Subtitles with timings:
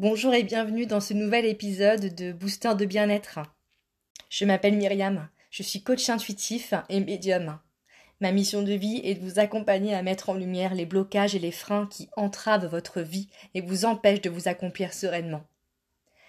[0.00, 3.40] Bonjour et bienvenue dans ce nouvel épisode de Booster de bien-être.
[4.30, 7.58] Je m'appelle Myriam, je suis coach intuitif et médium.
[8.20, 11.40] Ma mission de vie est de vous accompagner à mettre en lumière les blocages et
[11.40, 15.42] les freins qui entravent votre vie et vous empêchent de vous accomplir sereinement.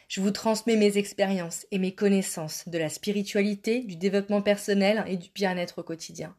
[0.07, 5.16] Je vous transmets mes expériences et mes connaissances de la spiritualité, du développement personnel et
[5.16, 6.36] du bien-être au quotidien.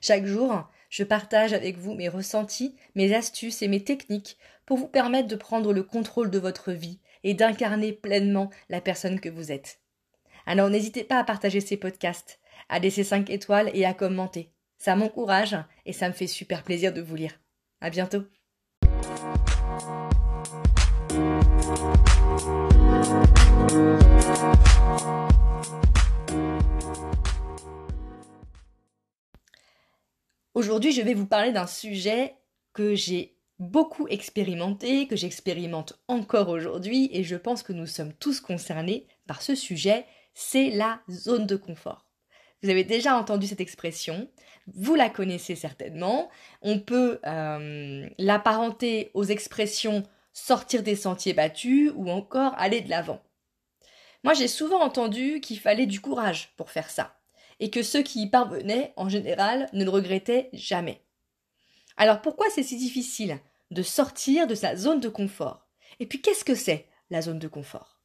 [0.00, 4.88] Chaque jour, je partage avec vous mes ressentis, mes astuces et mes techniques pour vous
[4.88, 9.52] permettre de prendre le contrôle de votre vie et d'incarner pleinement la personne que vous
[9.52, 9.80] êtes.
[10.46, 14.50] Alors n'hésitez pas à partager ces podcasts, à laisser 5 étoiles et à commenter.
[14.78, 17.38] Ça m'encourage et ça me fait super plaisir de vous lire.
[17.80, 18.24] À bientôt.
[30.58, 32.34] Aujourd'hui, je vais vous parler d'un sujet
[32.72, 38.40] que j'ai beaucoup expérimenté, que j'expérimente encore aujourd'hui, et je pense que nous sommes tous
[38.40, 42.06] concernés par ce sujet, c'est la zone de confort.
[42.60, 44.28] Vous avez déjà entendu cette expression,
[44.66, 46.28] vous la connaissez certainement,
[46.60, 53.22] on peut euh, l'apparenter aux expressions sortir des sentiers battus ou encore aller de l'avant.
[54.24, 57.17] Moi j'ai souvent entendu qu'il fallait du courage pour faire ça
[57.60, 61.02] et que ceux qui y parvenaient, en général, ne le regrettaient jamais.
[61.96, 63.38] Alors pourquoi c'est si difficile
[63.70, 65.66] de sortir de sa zone de confort?
[66.00, 68.00] Et puis qu'est-ce que c'est la zone de confort?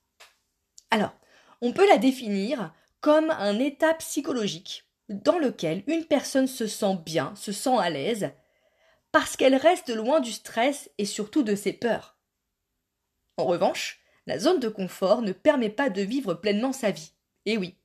[0.91, 1.13] Alors,
[1.61, 7.35] on peut la définir comme un état psychologique dans lequel une personne se sent bien,
[7.35, 8.31] se sent à l'aise,
[9.11, 12.17] parce qu'elle reste loin du stress et surtout de ses peurs.
[13.37, 17.11] En revanche, la zone de confort ne permet pas de vivre pleinement sa vie.
[17.45, 17.75] Et oui,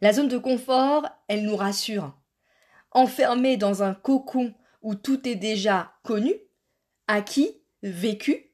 [0.00, 2.16] la zone de confort, elle nous rassure.
[2.92, 6.32] Enfermés dans un cocon où tout est déjà connu,
[7.06, 8.52] acquis, vécu,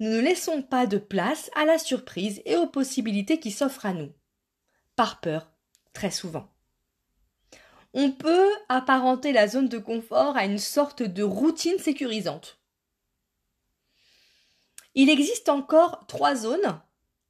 [0.00, 3.92] nous ne laissons pas de place à la surprise et aux possibilités qui s'offrent à
[3.92, 4.12] nous.
[4.94, 5.52] Par peur,
[5.92, 6.52] très souvent.
[7.94, 12.60] On peut apparenter la zone de confort à une sorte de routine sécurisante.
[14.94, 16.80] Il existe encore trois zones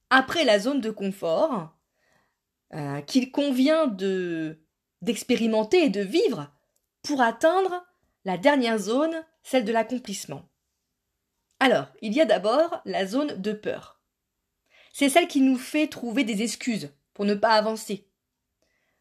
[0.09, 1.76] après la zone de confort
[2.73, 4.59] euh, qu'il convient de
[5.01, 6.51] d'expérimenter et de vivre
[7.03, 7.85] pour atteindre
[8.25, 10.49] la dernière zone, celle de l'accomplissement.
[11.59, 14.01] Alors, il y a d'abord la zone de peur.
[14.91, 18.09] C'est celle qui nous fait trouver des excuses pour ne pas avancer.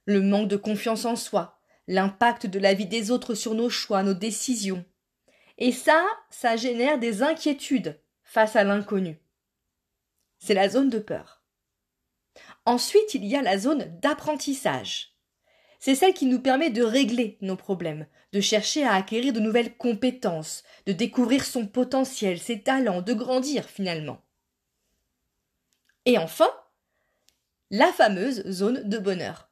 [0.04, 4.02] Le manque de confiance en soi, l'impact de la vie des autres sur nos choix,
[4.02, 4.84] nos décisions.
[5.58, 9.18] Et ça, ça génère des inquiétudes face à l'inconnu.
[10.38, 11.35] C'est la zone de peur.
[12.66, 15.12] Ensuite, il y a la zone d'apprentissage.
[15.78, 19.76] C'est celle qui nous permet de régler nos problèmes, de chercher à acquérir de nouvelles
[19.76, 24.20] compétences, de découvrir son potentiel, ses talents, de grandir finalement.
[26.06, 26.50] Et enfin,
[27.70, 29.48] la fameuse zone de bonheur.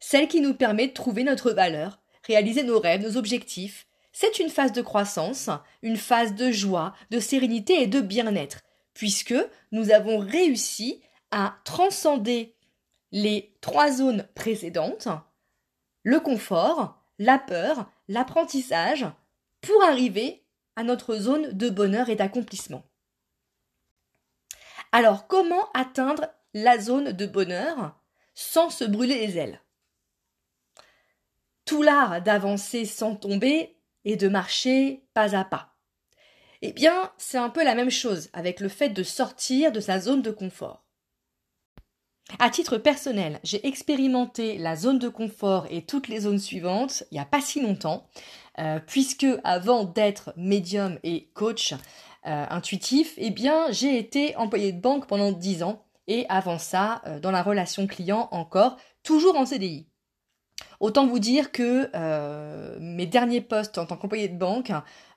[0.00, 3.86] Celle qui nous permet de trouver notre valeur, réaliser nos rêves, nos objectifs.
[4.12, 5.50] C'est une phase de croissance,
[5.82, 8.60] une phase de joie, de sérénité et de bien-être,
[8.92, 9.34] puisque
[9.70, 11.00] nous avons réussi
[11.30, 12.56] à transcender
[13.12, 15.08] les trois zones précédentes,
[16.02, 19.06] le confort, la peur, l'apprentissage,
[19.60, 20.44] pour arriver
[20.76, 22.84] à notre zone de bonheur et d'accomplissement.
[24.92, 27.94] Alors, comment atteindre la zone de bonheur
[28.34, 29.60] sans se brûler les ailes?
[31.64, 35.76] Tout l'art d'avancer sans tomber et de marcher pas à pas.
[36.62, 40.00] Eh bien, c'est un peu la même chose avec le fait de sortir de sa
[40.00, 40.84] zone de confort.
[42.38, 47.14] À titre personnel, j'ai expérimenté la zone de confort et toutes les zones suivantes il
[47.14, 48.06] n'y a pas si longtemps,
[48.58, 51.74] euh, puisque avant d'être médium et coach
[52.26, 57.02] euh, intuitif, eh bien j'ai été employé de banque pendant 10 ans et avant ça,
[57.06, 59.86] euh, dans la relation client encore, toujours en CDI.
[60.78, 61.90] Autant vous dire que
[62.78, 64.72] mes derniers postes en tant qu'employé de banque,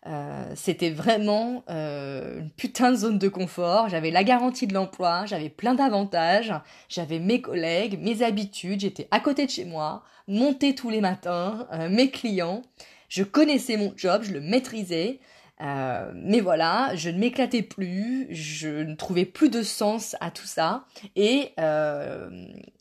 [0.05, 3.89] euh, c'était vraiment euh, une putain de zone de confort.
[3.89, 6.53] J'avais la garantie de l'emploi, j'avais plein d'avantages,
[6.89, 11.67] j'avais mes collègues, mes habitudes, j'étais à côté de chez moi, monté tous les matins,
[11.89, 12.63] mes clients.
[13.09, 15.19] Je connaissais mon job, je le maîtrisais.
[15.61, 20.47] Euh, mais voilà, je ne m'éclatais plus, je ne trouvais plus de sens à tout
[20.47, 20.85] ça,
[21.15, 22.29] et, euh,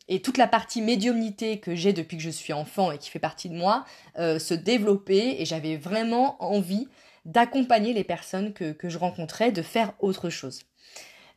[0.09, 3.21] et toute la partie médiumnité que j'ai depuis que je suis enfant et qui fait
[3.21, 3.85] partie de moi
[4.19, 6.89] euh, se développait, et j'avais vraiment envie
[7.25, 10.63] d'accompagner les personnes que, je rencontrais, de faire autre chose.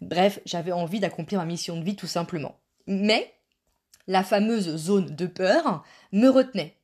[0.02, 2.60] Bref, j'avais envie d'accomplir ma mission de vie tout simplement.
[2.88, 3.34] Mais
[4.08, 6.78] la fameuse zone de peur me retenait.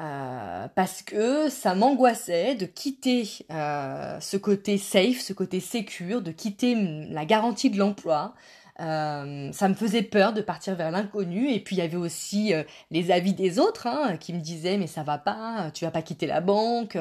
[0.00, 6.30] euh, parce que ça m'angoissait de quitter euh, ce côté safe, ce côté sécure, de
[6.30, 6.76] quitter
[7.10, 8.34] la garantie de l'emploi.
[8.80, 12.52] Euh, ça me faisait peur de partir vers l'inconnu et puis il y avait aussi
[12.92, 16.00] les avis des autres hein, qui me disaient mais ça va pas, tu vas pas
[16.02, 16.96] quitter la banque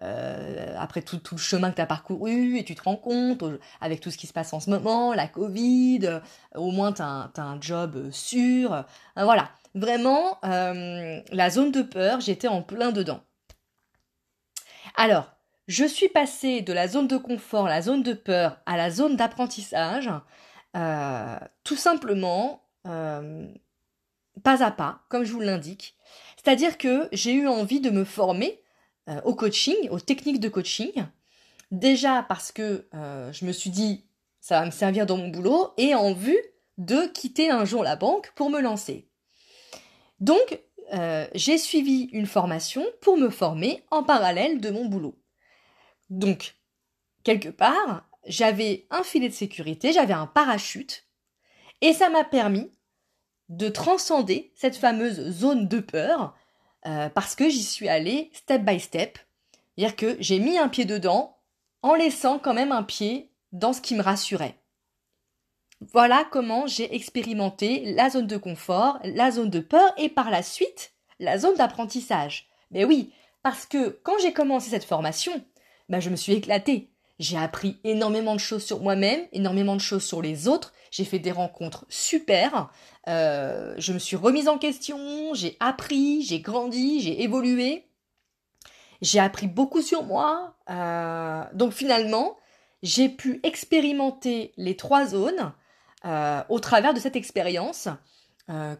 [0.00, 3.44] après tout, tout, le chemin que tu as parcouru et tu te rends compte
[3.82, 6.20] avec tout ce qui se passe en ce moment, la Covid,
[6.54, 8.86] au moins tu as, un job sûr.
[9.14, 13.20] voilà, Vraiment, euh, la zone de peur, j'étais en plein dedans.
[14.96, 15.30] Alors,
[15.68, 19.16] je suis passée de la zone de confort, la zone de peur, à la zone
[19.16, 20.10] d'apprentissage,
[20.76, 23.48] euh, tout simplement, euh,
[24.42, 25.96] pas à pas, comme je vous l'indique.
[26.36, 28.62] C'est-à-dire que j'ai eu envie de me former
[29.24, 30.92] au coaching, aux techniques de coaching.
[31.70, 34.04] Déjà parce que je me suis dit,
[34.40, 36.38] ça va me servir dans mon boulot, et en vue
[36.76, 39.08] de quitter un jour la banque pour me lancer.
[40.20, 40.60] Donc,
[40.94, 45.18] euh, j'ai suivi une formation pour me former en parallèle de mon boulot.
[46.08, 46.56] Donc,
[47.24, 51.06] quelque part, j'avais un filet de sécurité, j'avais un parachute,
[51.80, 52.70] et ça m'a permis
[53.48, 56.36] de transcender cette fameuse zone de peur,
[56.86, 59.18] euh, parce que j'y suis allée step by step,
[59.76, 61.38] c'est-à-dire que j'ai mis un pied dedans
[61.82, 64.58] en laissant quand même un pied dans ce qui me rassurait.
[65.92, 70.42] Voilà comment j'ai expérimenté la zone de confort, la zone de peur et par la
[70.42, 72.48] suite la zone d'apprentissage.
[72.70, 75.32] Mais oui, parce que quand j'ai commencé cette formation,
[75.88, 76.90] bah, je me suis éclatée.
[77.18, 80.72] J'ai appris énormément de choses sur moi-même, énormément de choses sur les autres.
[80.92, 82.70] J'ai fait des rencontres super.
[83.08, 85.34] Euh, je me suis remise en question.
[85.34, 87.84] J'ai appris, j'ai grandi, j'ai évolué.
[89.02, 90.56] J'ai appris beaucoup sur moi.
[90.70, 92.36] Euh, donc finalement,
[92.84, 95.52] j'ai pu expérimenter les trois zones
[96.04, 97.88] euh, au travers de cette expérience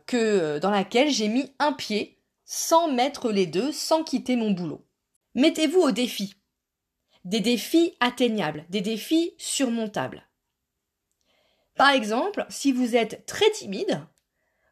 [0.06, 4.82] que dans laquelle j'ai mis un pied sans mettre les deux, sans quitter mon boulot.
[5.34, 6.32] Mettez-vous au défi.
[7.28, 10.26] Des défis atteignables, des défis surmontables.
[11.74, 14.00] Par exemple, si vous êtes très timide,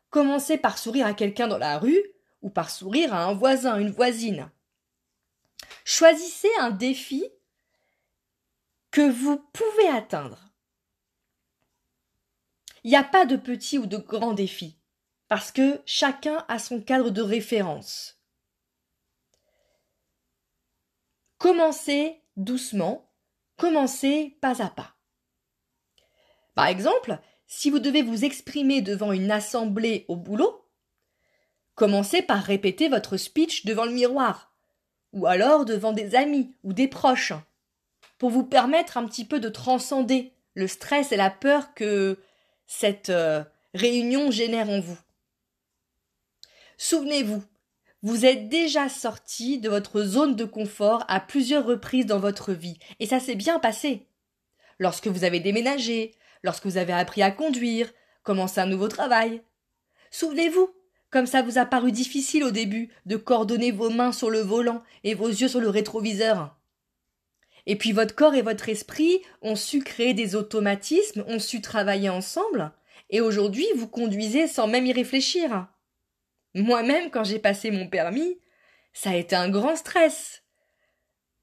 [0.08, 2.02] commencez par sourire à quelqu'un dans la rue
[2.40, 4.50] ou par sourire à un voisin, une voisine.
[5.84, 7.28] Choisissez un défi
[8.90, 10.38] que vous pouvez atteindre.
[12.84, 14.78] Il n'y a pas de petit ou de grand défi,
[15.28, 18.18] parce que chacun a son cadre de référence.
[21.36, 23.10] Commencez doucement,
[23.56, 24.94] commencez pas à pas.
[26.54, 30.64] Par exemple, si vous devez vous exprimer devant une assemblée au boulot,
[31.74, 34.52] commencez par répéter votre speech devant le miroir,
[35.12, 37.32] ou alors devant des amis ou des proches,
[38.18, 42.18] pour vous permettre un petit peu de transcender le stress et la peur que
[42.66, 43.44] cette euh,
[43.74, 44.98] réunion génère en vous.
[46.78, 47.42] Souvenez-vous,
[48.02, 52.78] vous êtes déjà sorti de votre zone de confort à plusieurs reprises dans votre vie,
[53.00, 54.06] et ça s'est bien passé.
[54.78, 56.12] Lorsque vous avez déménagé,
[56.42, 57.90] lorsque vous avez appris à conduire,
[58.22, 59.42] commencé un nouveau travail.
[60.10, 60.70] Souvenez-vous,
[61.10, 64.82] comme ça vous a paru difficile au début de coordonner vos mains sur le volant
[65.02, 66.56] et vos yeux sur le rétroviseur.
[67.66, 72.08] Et puis votre corps et votre esprit ont su créer des automatismes, ont su travailler
[72.08, 72.72] ensemble,
[73.10, 75.66] et aujourd'hui vous conduisez sans même y réfléchir.
[76.56, 78.40] Moi-même, quand j'ai passé mon permis,
[78.94, 80.42] ça a été un grand stress.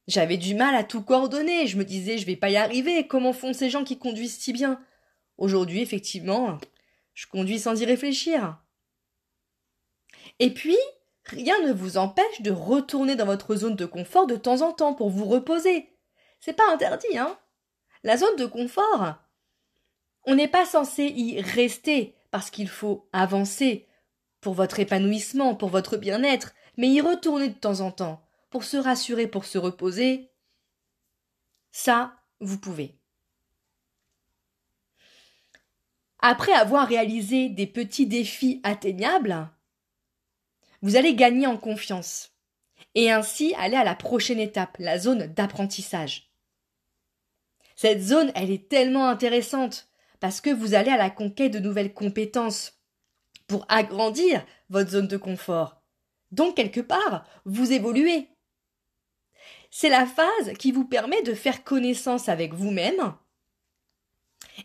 [0.07, 3.31] J'avais du mal à tout coordonner, je me disais je vais pas y arriver, comment
[3.31, 4.83] font ces gens qui conduisent si bien?
[5.37, 6.57] Aujourd'hui, effectivement,
[7.13, 8.59] je conduis sans y réfléchir.
[10.39, 10.79] Et puis,
[11.25, 14.95] rien ne vous empêche de retourner dans votre zone de confort de temps en temps
[14.95, 15.95] pour vous reposer,
[16.39, 17.37] c'est pas interdit, hein.
[18.01, 19.13] La zone de confort,
[20.25, 23.87] on n'est pas censé y rester parce qu'il faut avancer
[24.43, 28.77] pour votre épanouissement, pour votre bien-être, mais y retourner de temps en temps pour se
[28.77, 30.29] rassurer, pour se reposer.
[31.71, 32.99] Ça, vous pouvez.
[36.19, 39.49] Après avoir réalisé des petits défis atteignables,
[40.83, 42.35] vous allez gagner en confiance
[42.93, 46.31] et ainsi aller à la prochaine étape, la zone d'apprentissage.
[47.75, 51.93] Cette zone, elle est tellement intéressante parce que vous allez à la conquête de nouvelles
[51.93, 52.72] compétences
[53.53, 55.79] pour agrandir votre zone de confort.
[56.31, 58.27] Donc, quelque part, vous évoluez.
[59.69, 63.13] C'est la phase qui vous permet de faire connaissance avec vous-même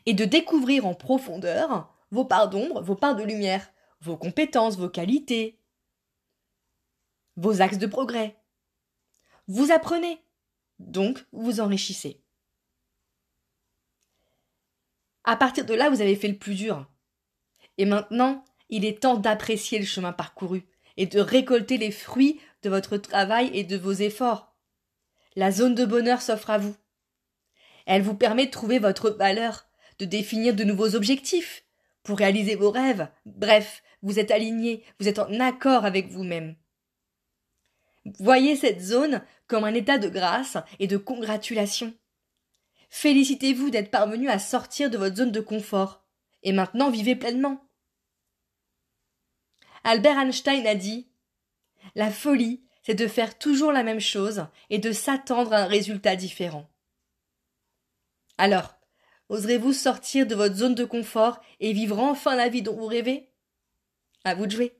[0.06, 4.88] et de découvrir en profondeur vos parts d'ombre, vos parts de lumière, vos compétences, vos
[4.88, 5.60] qualités,
[7.36, 8.38] vos axes de progrès.
[9.48, 10.18] Vous apprenez,
[10.78, 12.22] donc vous enrichissez.
[15.24, 16.90] À partir de là, vous avez fait le plus dur.
[17.76, 20.64] Et maintenant, il est temps d'apprécier le chemin parcouru
[20.96, 24.54] et de récolter les fruits de votre travail et de vos efforts.
[25.36, 26.76] La zone de bonheur s'offre à vous.
[27.86, 29.66] Elle vous permet de trouver votre valeur,
[29.98, 31.64] de définir de nouveaux objectifs,
[32.02, 33.08] pour réaliser vos rêves.
[33.26, 36.56] Bref, vous êtes aligné, vous êtes en accord avec vous-même.
[38.18, 41.94] Voyez cette zone comme un état de grâce et de congratulation.
[42.90, 46.04] Félicitez-vous d'être parvenu à sortir de votre zone de confort.
[46.42, 47.67] Et maintenant vivez pleinement.
[49.84, 51.08] Albert Einstein a dit
[51.94, 56.16] La folie, c'est de faire toujours la même chose et de s'attendre à un résultat
[56.16, 56.68] différent.
[58.38, 58.76] Alors,
[59.28, 63.30] oserez-vous sortir de votre zone de confort et vivre enfin la vie dont vous rêvez?
[64.24, 64.74] À vous de jouer.